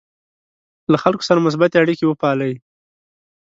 [0.91, 2.53] له خلکو سره مثبتې اړیکې وپالئ.